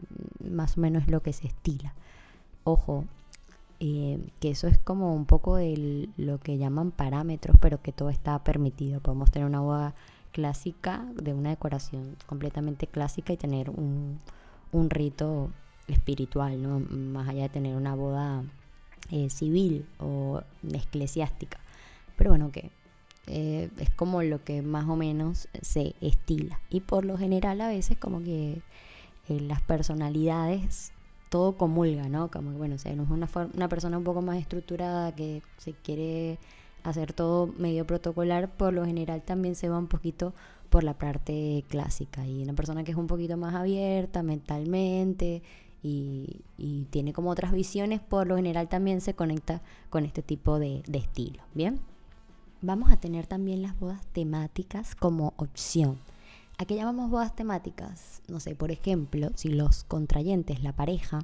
más 0.49 0.77
o 0.77 0.81
menos 0.81 1.07
lo 1.07 1.21
que 1.21 1.31
se 1.31 1.47
estila. 1.47 1.93
Ojo, 2.63 3.05
eh, 3.79 4.19
que 4.39 4.51
eso 4.51 4.67
es 4.67 4.77
como 4.77 5.15
un 5.15 5.25
poco 5.25 5.55
de 5.55 6.09
lo 6.17 6.39
que 6.39 6.57
llaman 6.57 6.91
parámetros, 6.91 7.57
pero 7.61 7.81
que 7.81 7.91
todo 7.91 8.09
está 8.09 8.43
permitido. 8.43 8.99
Podemos 9.01 9.31
tener 9.31 9.47
una 9.47 9.61
boda 9.61 9.95
clásica, 10.31 11.05
de 11.15 11.33
una 11.33 11.49
decoración 11.49 12.15
completamente 12.25 12.87
clásica 12.87 13.33
y 13.33 13.37
tener 13.37 13.69
un, 13.69 14.19
un 14.71 14.89
rito 14.89 15.49
espiritual, 15.87 16.61
¿no? 16.61 16.79
más 16.79 17.27
allá 17.29 17.43
de 17.43 17.49
tener 17.49 17.75
una 17.75 17.95
boda 17.95 18.43
civil 19.29 19.87
o 19.99 20.41
eclesiástica. 20.71 21.59
Pero 22.15 22.29
bueno, 22.29 22.51
que 22.51 22.69
eh, 23.31 23.69
es 23.77 23.91
como 23.91 24.23
lo 24.23 24.43
que 24.43 24.63
más 24.63 24.89
o 24.89 24.95
menos 24.95 25.47
se 25.61 25.95
estila. 26.01 26.59
Y 26.69 26.81
por 26.81 27.05
lo 27.05 27.17
general 27.17 27.61
a 27.61 27.67
veces 27.67 27.97
como 27.97 28.23
que 28.23 28.61
eh, 29.29 29.39
las 29.39 29.61
personalidades 29.61 30.91
todo 31.29 31.57
comulga, 31.57 32.09
¿no? 32.09 32.29
Como 32.29 32.51
que 32.51 32.57
bueno, 32.57 32.75
o 32.75 32.77
sea, 32.77 32.95
no 32.95 33.03
es 33.03 33.09
una, 33.09 33.29
una 33.53 33.69
persona 33.69 33.97
un 33.97 34.03
poco 34.03 34.21
más 34.21 34.37
estructurada 34.37 35.15
que 35.15 35.41
se 35.57 35.73
quiere 35.73 36.39
hacer 36.83 37.13
todo 37.13 37.47
medio 37.57 37.85
protocolar, 37.85 38.49
por 38.49 38.73
lo 38.73 38.85
general 38.85 39.21
también 39.21 39.55
se 39.55 39.69
va 39.69 39.77
un 39.77 39.87
poquito 39.87 40.33
por 40.69 40.83
la 40.83 40.93
parte 40.93 41.63
clásica. 41.69 42.25
Y 42.25 42.43
una 42.43 42.53
persona 42.53 42.83
que 42.83 42.91
es 42.91 42.97
un 42.97 43.07
poquito 43.07 43.37
más 43.37 43.55
abierta 43.55 44.23
mentalmente 44.23 45.41
y, 45.83 46.41
tiene 46.89 47.13
como 47.13 47.29
otras 47.29 47.51
visiones, 47.51 48.01
por 48.01 48.27
lo 48.27 48.35
general 48.35 48.67
también 48.67 49.01
se 49.01 49.13
conecta 49.13 49.61
con 49.89 50.05
este 50.05 50.21
tipo 50.21 50.59
de, 50.59 50.83
de 50.87 50.99
estilo. 50.99 51.41
¿Bien? 51.53 51.79
vamos 52.61 52.91
a 52.91 52.97
tener 52.97 53.25
también 53.25 53.61
las 53.61 53.79
bodas 53.79 54.05
temáticas 54.07 54.95
como 54.95 55.33
opción. 55.37 55.97
¿A 56.61 56.65
qué 56.65 56.75
llamamos 56.75 57.09
bodas 57.09 57.37
temáticas? 57.37 58.21
No 58.27 58.41
sé, 58.41 58.53
por 58.53 58.69
ejemplo, 58.69 59.29
si 59.35 59.47
los 59.47 59.85
contrayentes, 59.85 60.61
la 60.61 60.73
pareja, 60.73 61.19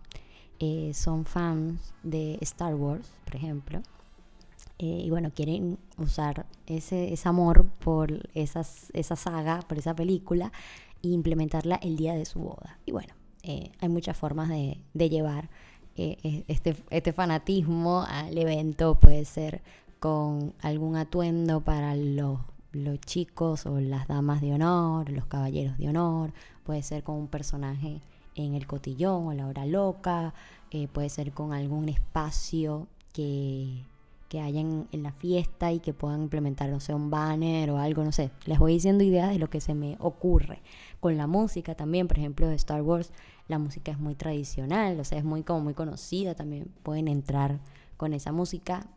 eh, 0.60 0.94
son 0.94 1.26
fans 1.26 1.94
de 2.04 2.38
Star 2.40 2.74
Wars, 2.74 3.12
por 3.26 3.36
ejemplo, 3.36 3.82
eh, 4.80 5.02
y 5.04 5.10
bueno, 5.10 5.32
quieren 5.36 5.78
usar 5.98 6.46
ese, 6.68 7.14
amor 7.26 7.66
por 7.84 8.30
esa 8.34 8.64
saga, 8.64 9.60
por 9.68 9.78
esa 9.78 9.94
película, 9.94 10.54
e 11.04 11.10
implementarla 11.10 11.76
el 11.84 11.98
día 11.98 12.14
de 12.16 12.24
su 12.24 12.40
boda. 12.40 12.80
Y 12.86 12.94
bueno, 12.94 13.14
eh, 13.44 13.74
hay 13.82 13.90
muchas 13.90 14.16
formas 14.16 14.48
de, 14.48 14.80
de 14.94 15.10
llevar 15.10 15.50
este, 15.98 16.78
este 16.92 17.12
fanatismo 17.12 18.06
al 18.08 18.38
evento, 18.38 19.02
puede 19.02 19.26
ser 19.26 19.62
con 20.00 20.54
algún 20.62 20.96
atuendo 20.96 21.60
para 21.60 21.94
los, 21.98 22.40
chicos 22.98 23.66
o 23.66 23.80
las 23.80 24.08
damas 24.08 24.42
de 24.42 24.54
honor, 24.54 25.10
los 25.10 25.26
caballeros 25.26 25.78
de 25.78 25.90
honor, 25.90 26.34
puede 26.64 26.84
ser 26.84 27.04
con 27.04 27.16
un 27.16 27.28
personaje 27.28 28.02
en 28.36 28.54
el 28.54 28.68
cotillón 28.68 29.28
o 29.28 29.34
la 29.34 29.48
hora 29.48 29.66
loca, 29.66 30.34
eh, 30.72 30.88
puede 30.88 31.10
ser 31.10 31.32
con 31.32 31.54
algún 31.54 31.90
espacio 31.90 32.88
que, 33.14 33.84
que 34.30 34.42
haya 34.42 34.60
en, 34.60 34.88
la 34.92 35.12
fiesta 35.12 35.72
y 35.72 35.80
que 35.80 35.94
puedan 35.94 36.24
implementar, 36.24 36.70
no 36.70 36.80
sé, 36.80 36.94
un 36.94 37.10
banner 37.10 37.70
o 37.72 37.78
algo, 37.78 38.04
no 38.04 38.12
sé. 38.12 38.32
Les 38.46 38.60
voy 38.60 38.74
diciendo 38.74 39.04
ideas 39.04 39.30
de 39.30 39.40
lo 39.40 39.50
que 39.50 39.62
se 39.62 39.74
me 39.74 39.96
ocurre. 40.00 40.62
Con 41.00 41.18
la 41.18 41.28
música 41.28 41.76
también, 41.76 42.08
por 42.08 42.18
ejemplo, 42.18 42.48
de 42.48 42.56
Star 42.56 42.82
Wars, 42.82 43.12
la 43.48 43.60
música 43.60 43.92
es 43.92 44.00
muy 44.00 44.16
tradicional, 44.16 45.00
o 45.00 45.04
sea, 45.04 45.20
es 45.20 45.24
muy 45.24 45.44
como 45.44 45.62
muy 45.62 45.74
conocida, 45.74 46.36
también 46.36 46.72
pueden 46.84 47.08
entrar 47.08 47.60
con 47.98 48.14
esa 48.14 48.32
música 48.32 48.88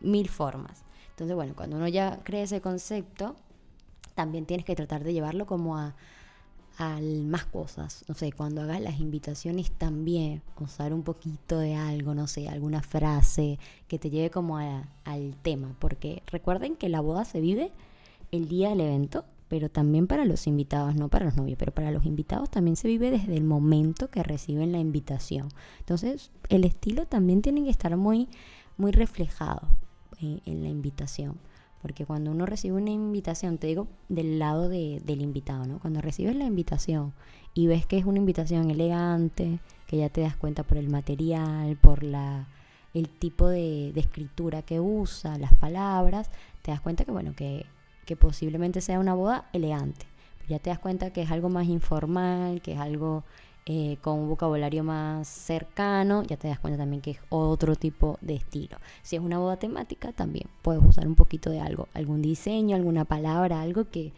mil 0.00 0.28
formas. 0.28 0.84
Entonces, 1.20 1.36
bueno, 1.36 1.52
cuando 1.54 1.76
uno 1.76 1.86
ya 1.86 2.18
cree 2.24 2.44
ese 2.44 2.62
concepto, 2.62 3.36
también 4.14 4.46
tienes 4.46 4.64
que 4.64 4.74
tratar 4.74 5.04
de 5.04 5.12
llevarlo 5.12 5.44
como 5.44 5.76
a, 5.76 5.94
más 7.26 7.44
cosas. 7.44 8.06
No 8.08 8.14
sé, 8.14 8.32
cuando 8.32 8.62
hagas 8.62 8.80
las 8.80 9.00
invitaciones 9.00 9.70
también 9.70 10.40
usar 10.58 10.94
un 10.94 11.02
poquito 11.02 11.58
de 11.58 11.74
algo, 11.74 12.14
no 12.14 12.26
sé, 12.26 12.48
alguna 12.48 12.80
frase 12.80 13.58
que 13.86 13.98
te 13.98 14.08
lleve 14.08 14.30
como 14.30 14.56
al 14.56 15.36
tema. 15.42 15.76
Porque 15.78 16.22
recuerden 16.28 16.74
que 16.74 16.88
la 16.88 17.02
boda 17.02 17.26
se 17.26 17.42
vive 17.42 17.70
el 18.32 18.48
día 18.48 18.70
del 18.70 18.80
evento, 18.80 19.26
pero 19.48 19.68
también 19.68 20.06
para 20.06 20.24
los 20.24 20.46
invitados, 20.46 20.94
no 20.96 21.10
para 21.10 21.26
los 21.26 21.36
novios, 21.36 21.58
pero 21.58 21.74
para 21.74 21.90
los 21.90 22.06
invitados 22.06 22.48
también 22.48 22.76
se 22.76 22.88
vive 22.88 23.10
desde 23.10 23.36
el 23.36 23.44
momento 23.44 24.08
que 24.08 24.22
reciben 24.22 24.72
la 24.72 24.78
invitación. 24.78 25.50
Entonces, 25.80 26.30
el 26.48 26.64
estilo 26.64 27.04
también 27.04 27.42
tiene 27.42 27.62
que 27.62 27.70
estar 27.70 27.94
muy 27.98 28.26
muy 28.78 28.92
reflejado 28.92 29.68
en, 30.20 30.62
la 30.62 30.68
invitación. 30.68 31.38
Porque 31.82 32.04
cuando 32.04 32.30
uno 32.30 32.44
recibe 32.44 32.76
una 32.76 32.90
invitación, 32.90 33.56
te 33.58 33.66
digo 33.66 33.88
del 34.08 34.38
lado 34.38 34.68
del 34.68 35.22
invitado, 35.22 35.66
¿no? 35.66 35.78
Cuando 35.78 36.00
recibes 36.00 36.36
la 36.36 36.44
invitación 36.44 37.14
y 37.54 37.66
ves 37.66 37.86
que 37.86 37.96
es 37.96 38.04
una 38.04 38.18
invitación 38.18 38.70
elegante, 38.70 39.60
que 39.86 39.96
ya 39.96 40.10
te 40.10 40.20
das 40.20 40.36
cuenta 40.36 40.62
por 40.62 40.76
el 40.76 40.88
material, 40.88 41.76
por 41.76 42.02
la, 42.02 42.48
el 42.92 43.08
tipo 43.08 43.48
de, 43.48 43.92
escritura 43.96 44.62
que 44.62 44.78
usa, 44.78 45.38
las 45.38 45.54
palabras, 45.54 46.30
te 46.62 46.70
das 46.70 46.80
cuenta 46.80 47.04
que, 47.04 47.12
bueno, 47.12 47.34
que, 47.34 47.64
que 48.04 48.16
posiblemente 48.16 48.80
sea 48.80 49.00
una 49.00 49.14
boda 49.14 49.48
elegante. 49.52 50.06
Ya 50.48 50.58
te 50.58 50.70
das 50.70 50.80
cuenta 50.80 51.12
que 51.12 51.22
es 51.22 51.30
algo 51.30 51.48
más 51.48 51.68
informal, 51.68 52.60
que 52.60 52.72
es 52.72 52.78
algo 52.78 53.24
eh, 53.66 53.98
con 54.00 54.18
un 54.18 54.28
vocabulario 54.28 54.82
más 54.82 55.28
cercano, 55.28 56.22
ya 56.22 56.36
te 56.36 56.48
das 56.48 56.58
cuenta 56.58 56.78
también 56.78 57.02
que 57.02 57.12
es 57.12 57.20
otro 57.28 57.76
tipo 57.76 58.18
de 58.22 58.34
estilo. 58.34 58.78
Si 59.02 59.16
es 59.16 59.22
una 59.22 59.38
boda 59.38 59.58
temática, 59.58 60.12
también 60.12 60.48
puedes 60.62 60.82
usar 60.82 61.06
un 61.06 61.14
poquito 61.14 61.50
de 61.50 61.60
algo, 61.60 61.86
algún 61.92 62.22
diseño, 62.22 62.74
alguna 62.74 63.04
palabra, 63.04 63.60
algo 63.60 63.84
que, 63.90 64.12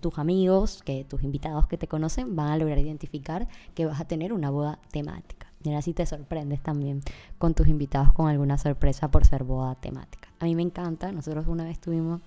tus 0.00 0.18
amigos, 0.18 0.82
que 0.84 1.04
tus 1.04 1.22
invitados 1.22 1.68
que 1.68 1.78
te 1.78 1.86
conocen 1.86 2.34
van 2.34 2.48
a 2.48 2.58
lograr 2.58 2.78
identificar 2.78 3.46
que 3.74 3.86
vas 3.86 4.00
a 4.00 4.04
tener 4.04 4.32
una 4.32 4.50
boda 4.50 4.80
temática. 4.90 5.46
Y 5.62 5.68
ahora 5.68 5.80
sí 5.80 5.94
te 5.94 6.04
sorprendes 6.04 6.60
también 6.60 7.02
con 7.38 7.54
tus 7.54 7.68
invitados 7.68 8.12
con 8.12 8.28
alguna 8.28 8.58
sorpresa 8.58 9.10
por 9.10 9.24
ser 9.24 9.44
boda 9.44 9.76
temática. 9.76 10.28
A 10.40 10.44
mí 10.44 10.56
me 10.56 10.62
encanta, 10.62 11.12
nosotros 11.12 11.46
una 11.46 11.64
vez 11.64 11.80
tuvimos 11.80 12.20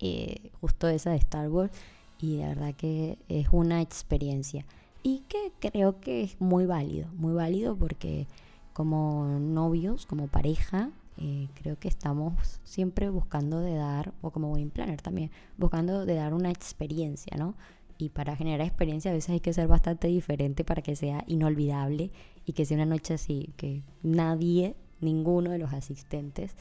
eh, 0.00 0.50
justo 0.60 0.86
esa 0.88 1.10
de 1.10 1.16
Star 1.16 1.48
Wars 1.48 1.72
y 2.18 2.36
de 2.36 2.46
verdad 2.48 2.74
que 2.74 3.18
es 3.28 3.48
una 3.52 3.80
experiencia 3.80 4.66
y 5.06 5.20
que 5.28 5.52
creo 5.60 6.00
que 6.00 6.24
es 6.24 6.40
muy 6.40 6.66
válido, 6.66 7.06
muy 7.12 7.32
válido 7.32 7.76
porque 7.76 8.26
como 8.72 9.38
novios, 9.38 10.04
como 10.04 10.26
pareja, 10.26 10.90
eh, 11.16 11.46
creo 11.54 11.78
que 11.78 11.86
estamos 11.86 12.60
siempre 12.64 13.08
buscando 13.08 13.60
de 13.60 13.76
dar, 13.76 14.12
o 14.20 14.32
como 14.32 14.50
wedding 14.50 14.70
planner 14.70 15.00
también, 15.00 15.30
buscando 15.58 16.06
de 16.06 16.16
dar 16.16 16.34
una 16.34 16.50
experiencia, 16.50 17.36
¿no? 17.38 17.54
Y 17.98 18.08
para 18.08 18.34
generar 18.34 18.66
experiencia 18.66 19.12
a 19.12 19.14
veces 19.14 19.30
hay 19.30 19.38
que 19.38 19.52
ser 19.52 19.68
bastante 19.68 20.08
diferente 20.08 20.64
para 20.64 20.82
que 20.82 20.96
sea 20.96 21.22
inolvidable 21.28 22.10
y 22.44 22.54
que 22.54 22.64
sea 22.64 22.74
una 22.74 22.86
noche 22.86 23.14
así, 23.14 23.50
que 23.56 23.84
nadie, 24.02 24.74
ninguno 25.00 25.52
de 25.52 25.58
los 25.58 25.72
asistentes 25.72 26.56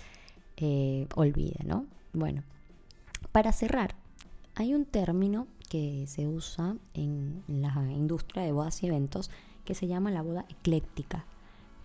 eh, 0.58 1.08
olvide, 1.16 1.64
¿no? 1.66 1.88
Bueno, 2.14 2.44
para 3.32 3.52
cerrar, 3.52 3.96
hay 4.56 4.74
un 4.74 4.86
término 4.86 5.48
que 5.70 6.06
se 6.08 6.28
usa 6.28 6.78
en 6.94 7.44
la 7.48 7.74
industria 7.92 8.44
de 8.44 8.52
bodas 8.52 8.82
y 8.84 8.88
eventos 8.88 9.30
que 9.66 9.76
se 9.76 9.88
llama 9.88 10.12
la 10.12 10.22
boda 10.22 10.46
ecléctica. 10.50 11.26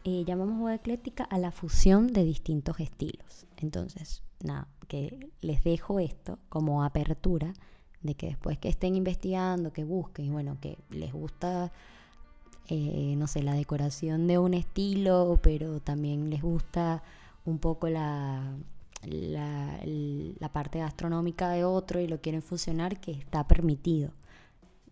Eh, 0.05 0.25
llamamos 0.25 0.59
boda 0.59 0.75
ecléctica 0.75 1.25
a 1.25 1.39
la 1.39 1.51
fusión 1.51 2.13
de 2.13 2.25
distintos 2.25 2.81
estilos. 2.81 3.47
Entonces, 3.57 4.23
nada, 4.43 4.69
que 4.89 5.31
les 5.41 5.65
dejo 5.65 5.99
esto 5.99 6.39
como 6.49 6.85
apertura 6.85 7.53
de 8.03 8.15
que 8.15 8.29
después 8.29 8.59
que 8.59 8.69
estén 8.69 8.95
investigando, 8.95 9.73
que 9.73 9.85
busquen 9.85 10.27
y 10.27 10.31
bueno, 10.31 10.57
que 10.61 10.79
les 10.91 11.13
gusta 11.13 11.71
eh, 12.73 13.17
no 13.17 13.27
sé, 13.27 13.43
la 13.43 13.55
decoración 13.55 14.29
de 14.29 14.39
un 14.39 14.55
estilo, 14.55 15.41
pero 15.43 15.81
también 15.81 16.31
les 16.31 16.41
gusta 16.41 17.03
un 17.45 17.59
poco 17.59 17.89
la, 17.89 18.55
la, 19.03 20.49
parte 20.53 20.79
gastronómica 20.81 21.51
de 21.51 21.65
otro 21.65 22.01
y 22.01 22.09
lo 22.09 22.21
quieren 22.21 22.43
fusionar, 22.43 23.01
que 23.01 23.13
está 23.13 23.47
permitido. 23.47 24.13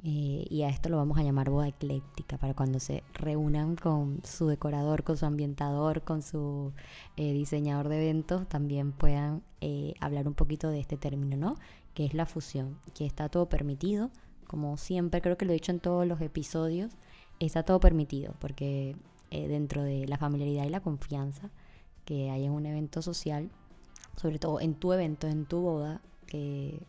Eh, 0.05 0.47
y 0.49 0.62
a 0.62 0.69
esto 0.69 0.88
lo 0.88 0.97
vamos 0.97 1.19
a 1.19 1.25
llamar 1.25 1.50
boda 1.50 1.69
ecléctica, 1.69 2.38
para 2.38 2.55
cuando 2.55 2.79
se 2.79 3.03
reúnan 3.15 3.75
con 3.75 4.21
su 4.25 4.47
decorador, 4.47 5.03
con 5.03 5.17
su 5.17 5.27
ambientador, 5.27 6.03
con 6.03 6.23
su 6.23 6.73
eh, 7.17 7.33
diseñador 7.33 7.88
de 7.88 7.97
eventos, 7.97 8.49
también 8.49 8.93
puedan 8.93 9.43
eh, 9.61 9.95
hablar 10.00 10.29
un 10.29 10.35
poquito 10.35 10.71
de 10.71 10.79
este 10.79 10.97
término, 10.97 11.37
¿no? 11.37 11.57
Que 11.95 12.05
es 12.05 12.15
la 12.15 12.27
fusión, 12.27 12.79
que 12.95 13.07
está 13.07 13.29
todo 13.29 13.49
permitido, 13.49 14.11
como 14.47 14.77
siempre 14.77 15.21
creo 15.21 15.37
que 15.37 15.45
lo 15.45 15.50
he 15.50 15.55
dicho 15.55 15.73
en 15.73 15.81
todos 15.81 16.07
los 16.07 16.21
episodios, 16.21 16.93
está 17.41 17.65
todo 17.65 17.81
permitido, 17.81 18.35
porque 18.38 18.97
dentro 19.31 19.83
de 19.83 20.09
la 20.09 20.17
familiaridad 20.17 20.65
y 20.65 20.71
la 20.71 20.81
confianza 20.81 21.50
que 22.07 22.31
hay 22.31 22.47
en 22.47 22.53
un 22.53 22.65
evento 22.65 23.03
social, 23.03 23.50
sobre 24.17 24.38
todo 24.38 24.61
en 24.61 24.75
tu 24.75 24.93
evento, 24.93 25.27
en 25.27 25.47
tu 25.47 25.61
boda, 25.61 26.00
que, 26.27 26.81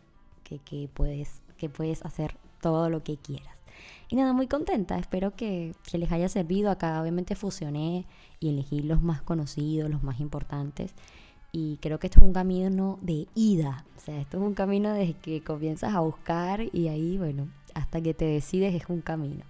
que 0.44 0.88
puedes, 0.92 1.40
que 1.56 1.68
puedes 1.68 2.04
hacer 2.04 2.36
todo 2.60 2.90
lo 2.90 3.02
que 3.02 3.16
quieras. 3.16 3.60
Y 4.08 4.16
nada, 4.16 4.32
muy 4.32 4.48
contenta. 4.48 4.98
Espero 4.98 5.34
que, 5.36 5.74
les 5.92 6.12
haya 6.12 6.28
servido. 6.28 6.70
Acá 6.70 7.00
obviamente 7.00 7.36
fusioné 7.36 8.06
y 8.40 8.48
elegí 8.48 8.82
los 8.82 9.02
más 9.02 9.22
conocidos, 9.22 9.90
los 9.90 10.02
más 10.02 10.20
importantes. 10.20 10.94
Y 11.52 11.78
creo 11.80 11.98
que 11.98 12.08
esto 12.08 12.20
es 12.20 12.26
un 12.26 12.32
camino 12.32 12.98
de 13.02 13.28
ida. 13.34 13.84
O 13.96 14.00
sea, 14.00 14.20
esto 14.20 14.38
es 14.38 14.42
un 14.42 14.54
camino 14.54 14.92
desde 14.92 15.14
que 15.14 15.42
comienzas 15.42 15.94
a 15.94 16.00
buscar 16.00 16.62
y 16.72 16.88
ahí, 16.88 17.18
bueno, 17.18 17.48
hasta 17.74 18.00
que 18.00 18.14
te 18.14 18.24
decides 18.24 18.74
es 18.74 18.88
un 18.88 19.00
camino. 19.00 19.44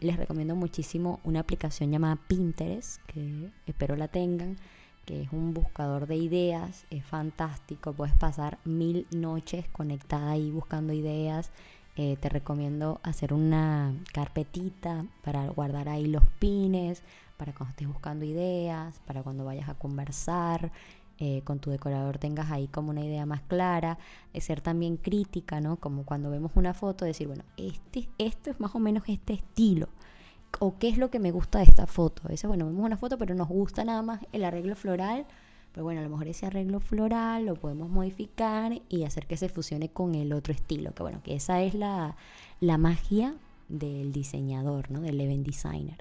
Les 0.00 0.16
recomiendo 0.16 0.54
muchísimo 0.54 1.20
una 1.24 1.40
aplicación 1.40 1.90
llamada 1.90 2.16
Pinterest, 2.16 3.00
que 3.06 3.50
espero 3.66 3.96
la 3.96 4.08
tengan, 4.08 4.58
que 5.04 5.22
es 5.22 5.32
un 5.32 5.54
buscador 5.54 6.06
de 6.06 6.16
ideas. 6.16 6.86
Es 6.90 7.04
fantástico. 7.04 7.92
Puedes 7.92 8.14
pasar 8.16 8.58
mil 8.64 9.06
noches 9.10 9.66
conectada 9.68 10.30
ahí 10.30 10.50
buscando 10.50 10.92
ideas 10.92 11.50
eh, 11.96 12.16
te 12.20 12.28
recomiendo 12.28 13.00
hacer 13.04 13.32
una 13.32 13.94
carpetita 14.12 15.06
para 15.22 15.46
guardar 15.46 15.88
ahí 15.88 16.06
los 16.06 16.24
pines, 16.40 17.02
para 17.36 17.52
cuando 17.52 17.70
estés 17.70 17.86
buscando 17.86 18.24
ideas, 18.24 19.00
para 19.06 19.22
cuando 19.22 19.44
vayas 19.44 19.68
a 19.68 19.74
conversar. 19.74 20.72
Eh, 21.20 21.42
con 21.44 21.60
tu 21.60 21.70
decorador 21.70 22.18
tengas 22.18 22.50
ahí 22.50 22.66
como 22.66 22.90
una 22.90 23.04
idea 23.04 23.24
más 23.24 23.40
clara, 23.42 23.98
ser 24.34 24.60
también 24.60 24.96
crítica, 24.96 25.60
¿no? 25.60 25.76
Como 25.76 26.04
cuando 26.04 26.28
vemos 26.28 26.50
una 26.56 26.74
foto, 26.74 27.04
decir, 27.04 27.28
bueno, 27.28 27.44
este, 27.56 28.08
esto 28.18 28.50
es 28.50 28.58
más 28.58 28.74
o 28.74 28.80
menos 28.80 29.04
este 29.06 29.34
estilo, 29.34 29.88
o 30.60 30.78
qué 30.78 30.88
es 30.88 30.98
lo 30.98 31.10
que 31.10 31.18
me 31.18 31.30
gusta 31.30 31.58
de 31.58 31.64
esta 31.64 31.86
foto. 31.86 32.22
A 32.28 32.48
bueno, 32.48 32.66
vemos 32.66 32.84
una 32.84 32.96
foto, 32.96 33.18
pero 33.18 33.34
nos 33.34 33.48
gusta 33.48 33.84
nada 33.84 34.02
más 34.02 34.20
el 34.32 34.44
arreglo 34.44 34.76
floral, 34.76 35.26
pero 35.74 35.84
bueno, 35.84 36.00
a 36.00 36.04
lo 36.04 36.10
mejor 36.10 36.28
ese 36.28 36.46
arreglo 36.46 36.78
floral 36.78 37.46
lo 37.46 37.56
podemos 37.56 37.90
modificar 37.90 38.80
y 38.88 39.02
hacer 39.02 39.26
que 39.26 39.36
se 39.36 39.48
fusione 39.48 39.88
con 39.88 40.14
el 40.14 40.32
otro 40.32 40.54
estilo. 40.54 40.94
Que 40.94 41.02
bueno, 41.02 41.20
que 41.24 41.34
esa 41.34 41.62
es 41.62 41.74
la, 41.74 42.16
magia 42.60 43.34
del 43.68 44.12
diseñador, 44.12 44.90
¿no? 44.92 45.00
Del 45.00 45.20
event 45.20 45.44
designer. 45.44 45.98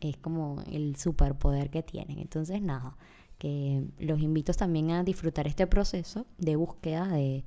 Es 0.00 0.16
como 0.16 0.60
el 0.72 0.96
superpoder 0.96 1.70
que 1.70 1.84
tienen. 1.84 2.18
Entonces, 2.18 2.60
nada, 2.60 2.96
que 3.38 3.84
los 3.98 4.20
invito 4.20 4.52
también 4.54 4.90
a 4.90 5.04
disfrutar 5.04 5.46
este 5.46 5.66
proceso 5.66 6.26
de 6.38 6.54
búsqueda, 6.56 7.08
de, 7.08 7.44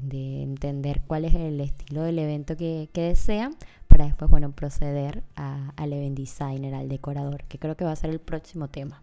entender 0.00 1.02
cuál 1.06 1.24
es 1.24 1.34
el 1.34 1.60
estilo 1.60 2.02
del 2.02 2.18
evento 2.18 2.56
que, 2.56 2.88
desean, 2.92 3.56
para 3.96 4.08
después, 4.08 4.30
bueno, 4.30 4.52
proceder 4.52 5.22
al 5.36 5.90
event 5.90 6.18
designer, 6.18 6.74
al 6.74 6.86
decorador, 6.86 7.44
que 7.44 7.58
creo 7.58 7.78
que 7.78 7.84
va 7.86 7.92
a 7.92 7.96
ser 7.96 8.10
el 8.10 8.18
próximo 8.18 8.68
tema. 8.68 9.00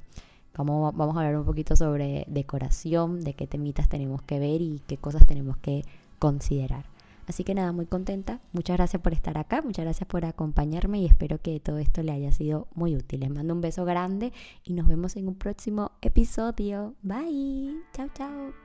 Vamos, 0.55 0.95
vamos 0.95 1.17
a 1.17 1.21
hablar 1.21 1.35
un 1.35 1.45
poquito 1.45 1.75
sobre 1.75 2.25
decoración, 2.27 3.23
de 3.23 3.33
qué 3.33 3.47
temitas 3.47 3.89
tenemos 3.89 4.21
que 4.21 4.37
ver 4.37 4.61
y 4.61 4.83
qué 4.85 4.97
cosas 4.97 5.25
tenemos 5.25 5.57
que 5.57 5.83
considerar. 6.19 6.85
Así 7.25 7.43
que 7.43 7.55
nada, 7.55 7.71
muy 7.71 7.87
contenta. 7.87 8.39
Muchas 8.51 8.77
gracias 8.77 9.01
por 9.01 9.13
estar 9.13 9.35
acá, 9.39 9.63
muchas 9.63 9.83
gracias 9.83 10.07
por 10.07 10.25
acompañarme 10.25 10.99
y 10.99 11.07
espero 11.07 11.39
que 11.39 11.59
todo 11.59 11.79
esto 11.79 12.03
le 12.03 12.11
haya 12.11 12.31
sido 12.31 12.67
muy 12.75 12.95
útil. 12.95 13.21
Les 13.21 13.31
mando 13.31 13.55
un 13.55 13.61
beso 13.61 13.85
grande 13.85 14.31
y 14.63 14.73
nos 14.73 14.87
vemos 14.87 15.15
en 15.15 15.27
un 15.27 15.33
próximo 15.33 15.93
episodio. 16.03 16.93
Bye. 17.01 17.77
Chao, 17.93 18.09
chao. 18.13 18.62